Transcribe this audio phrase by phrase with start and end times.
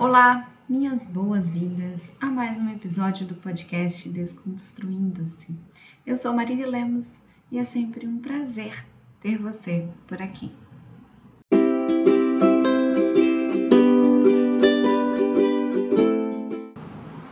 [0.00, 5.58] Olá, minhas boas-vindas a mais um episódio do podcast Desconstruindo-se.
[6.06, 8.86] Eu sou Marília Lemos e é sempre um prazer
[9.20, 10.52] ter você por aqui.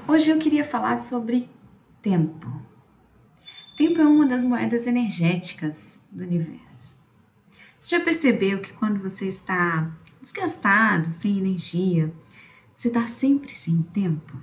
[0.08, 1.48] Hoje eu queria falar sobre
[2.02, 2.50] tempo.
[3.76, 7.00] Tempo é uma das moedas energéticas do universo.
[7.78, 9.88] Você já percebeu que quando você está
[10.20, 12.12] desgastado, sem energia,
[12.76, 14.38] você está sempre sem tempo?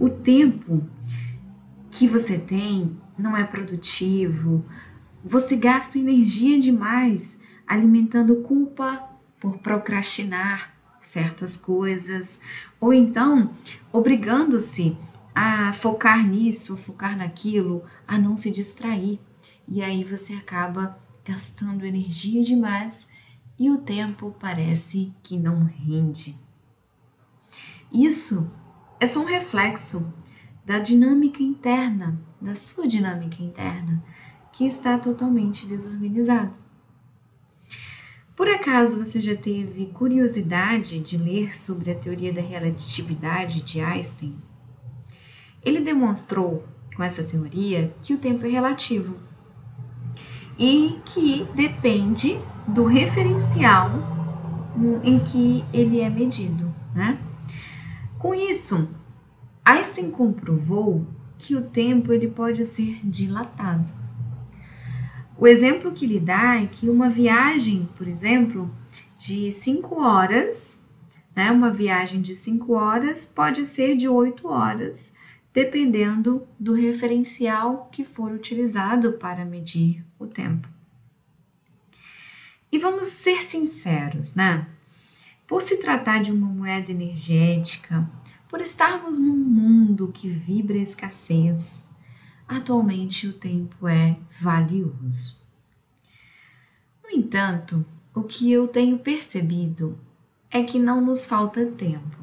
[0.00, 0.88] O tempo
[1.90, 4.64] que você tem não é produtivo,
[5.22, 9.06] você gasta energia demais alimentando culpa
[9.38, 12.40] por procrastinar certas coisas,
[12.80, 13.52] ou então
[13.92, 14.96] obrigando-se
[15.34, 19.20] a focar nisso, focar naquilo, a não se distrair.
[19.68, 23.08] E aí você acaba gastando energia demais
[23.58, 26.42] e o tempo parece que não rende.
[27.94, 28.50] Isso
[28.98, 30.12] é só um reflexo
[30.66, 34.02] da dinâmica interna, da sua dinâmica interna,
[34.52, 36.58] que está totalmente desorganizado.
[38.34, 44.36] Por acaso você já teve curiosidade de ler sobre a teoria da relatividade de Einstein?
[45.62, 46.64] Ele demonstrou
[46.96, 49.16] com essa teoria que o tempo é relativo
[50.58, 53.88] e que depende do referencial
[55.04, 57.20] em que ele é medido, né?
[58.24, 58.88] Com isso,
[59.62, 63.92] Einstein comprovou que o tempo ele pode ser dilatado.
[65.36, 68.74] O exemplo que ele dá é que uma viagem, por exemplo,
[69.18, 70.82] de 5 horas,
[71.36, 75.14] né, uma viagem de 5 horas pode ser de 8 horas,
[75.52, 80.66] dependendo do referencial que for utilizado para medir o tempo.
[82.72, 84.66] E vamos ser sinceros, né?
[85.46, 88.10] Por se tratar de uma moeda energética,
[88.48, 91.90] por estarmos num mundo que vibra escassez,
[92.48, 95.42] atualmente o tempo é valioso.
[97.02, 97.84] No entanto,
[98.14, 99.98] o que eu tenho percebido
[100.50, 102.16] é que não nos falta tempo,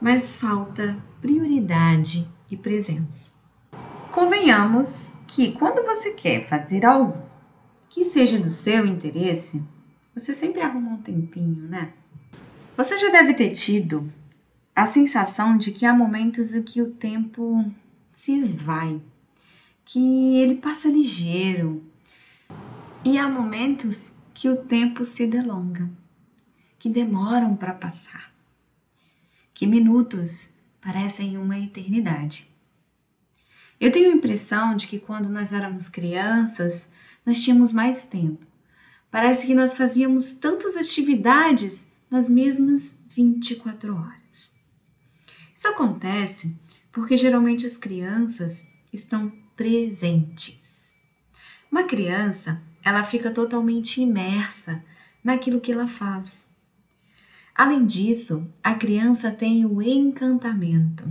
[0.00, 3.30] mas falta prioridade e presença.
[4.10, 7.16] Convenhamos que quando você quer fazer algo
[7.88, 9.64] que seja do seu interesse,
[10.14, 11.94] você sempre arruma um tempinho, né?
[12.74, 14.10] Você já deve ter tido
[14.74, 17.70] a sensação de que há momentos em que o tempo
[18.14, 18.98] se esvai,
[19.84, 21.84] que ele passa ligeiro,
[23.04, 25.90] e há momentos que o tempo se delonga,
[26.78, 28.32] que demoram para passar,
[29.52, 30.48] que minutos
[30.80, 32.48] parecem uma eternidade.
[33.78, 36.88] Eu tenho a impressão de que quando nós éramos crianças,
[37.26, 38.46] nós tínhamos mais tempo.
[39.10, 44.54] Parece que nós fazíamos tantas atividades nas mesmas 24 horas.
[45.54, 46.54] Isso acontece
[46.92, 50.94] porque geralmente as crianças estão presentes.
[51.70, 54.84] Uma criança, ela fica totalmente imersa
[55.24, 56.46] naquilo que ela faz.
[57.54, 61.10] Além disso, a criança tem o encantamento,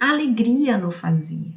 [0.00, 1.54] a alegria no fazer.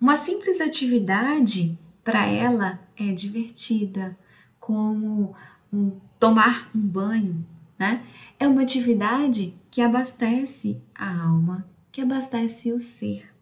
[0.00, 4.18] Uma simples atividade para ela é divertida,
[4.58, 5.36] como
[5.72, 7.46] um, tomar um banho,
[7.78, 8.04] né?
[8.38, 13.32] É uma atividade que abastece a alma, que abastece o ser.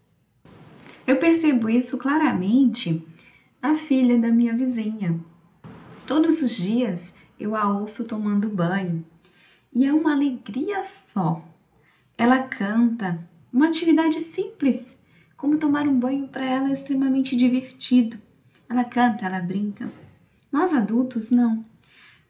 [1.07, 3.07] Eu percebo isso claramente
[3.61, 5.19] na filha da minha vizinha.
[6.07, 9.05] Todos os dias eu a ouço tomando banho
[9.73, 11.45] e é uma alegria só.
[12.17, 14.97] Ela canta, uma atividade simples,
[15.37, 18.17] como tomar um banho para ela é extremamente divertido.
[18.69, 19.91] Ela canta, ela brinca.
[20.53, 21.65] Nós adultos não.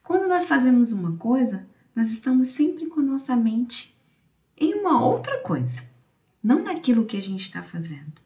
[0.03, 3.95] Quando nós fazemos uma coisa, nós estamos sempre com nossa mente
[4.57, 5.83] em uma outra coisa,
[6.43, 8.21] não naquilo que a gente está fazendo.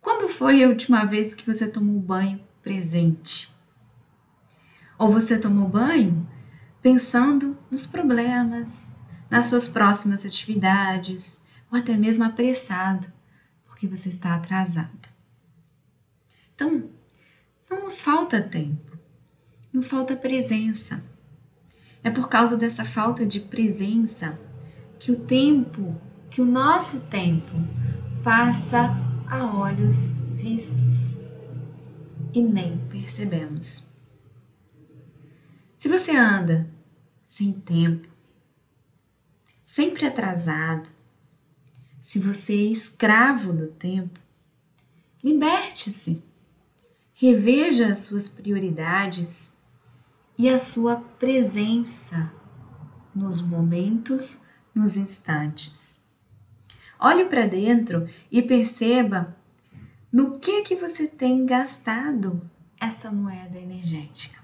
[0.00, 3.52] Quando foi a última vez que você tomou banho presente?
[4.98, 6.28] Ou você tomou banho
[6.80, 8.90] pensando nos problemas,
[9.28, 13.12] nas suas próximas atividades, ou até mesmo apressado,
[13.66, 15.08] porque você está atrasado.
[16.54, 16.88] Então,
[17.68, 18.96] não nos falta tempo,
[19.72, 21.04] nos falta presença.
[22.02, 24.38] É por causa dessa falta de presença
[24.98, 26.00] que o tempo,
[26.30, 27.52] que o nosso tempo
[28.22, 28.96] passa
[29.28, 31.18] a olhos vistos
[32.32, 33.88] e nem percebemos.
[35.76, 36.68] Se você anda
[37.26, 38.08] sem tempo,
[39.64, 40.88] sempre atrasado,
[42.02, 44.20] se você é escravo do tempo,
[45.22, 46.22] liberte-se,
[47.14, 49.52] reveja as suas prioridades
[50.38, 52.32] e a sua presença
[53.14, 54.44] nos momentos,
[54.74, 56.04] nos instantes.
[56.98, 59.36] Olhe para dentro e perceba
[60.12, 62.48] no que que você tem gastado
[62.80, 64.38] essa moeda energética.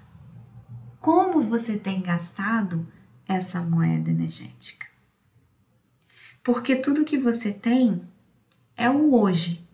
[1.00, 2.86] Como você tem gastado
[3.26, 4.86] essa moeda energética?
[6.42, 8.02] Porque tudo que você tem
[8.76, 9.66] é o hoje.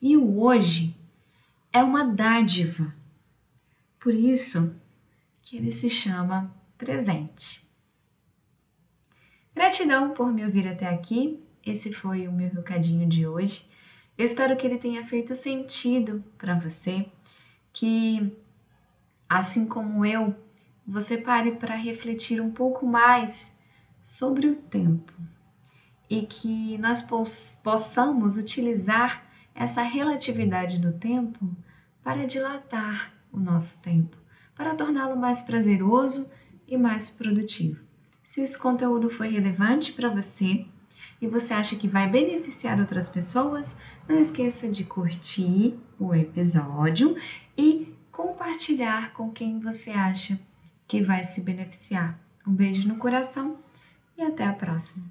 [0.00, 0.96] E o hoje
[1.72, 2.94] é uma dádiva.
[3.98, 4.74] Por isso
[5.44, 7.62] que ele se chama presente.
[9.54, 11.38] Gratidão por me ouvir até aqui.
[11.64, 13.68] Esse foi o meu recadinho de hoje.
[14.16, 17.06] Eu espero que ele tenha feito sentido para você,
[17.72, 18.36] que
[19.28, 20.34] assim como eu,
[20.86, 23.56] você pare para refletir um pouco mais
[24.04, 25.12] sobre o tempo
[26.08, 27.06] e que nós
[27.62, 29.24] possamos utilizar
[29.54, 31.56] essa relatividade do tempo
[32.02, 34.16] para dilatar o nosso tempo,
[34.54, 36.28] para torná-lo mais prazeroso
[36.66, 37.80] e mais produtivo.
[38.24, 40.64] Se esse conteúdo foi relevante para você
[41.20, 43.76] e você acha que vai beneficiar outras pessoas,
[44.08, 47.16] não esqueça de curtir o episódio
[47.56, 50.38] e compartilhar com quem você acha
[50.86, 52.18] que vai se beneficiar.
[52.46, 53.58] Um beijo no coração
[54.16, 55.04] e até a próxima!